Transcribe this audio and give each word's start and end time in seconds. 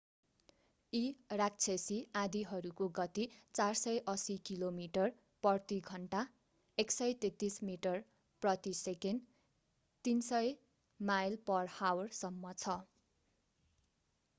यी 0.93 1.01
राक्षसी 1.39 1.97
आँधीहरूको 2.21 2.87
गती 2.99 3.25
480 3.59 4.37
किलोमिटर/घण्टा 4.49 6.23
133 6.77 7.59
मिटर/सेकेण्ड; 7.69 9.23
300 10.05 10.43
mph 10.99 12.19
सम्म 12.25 12.57
छ। 12.59 12.81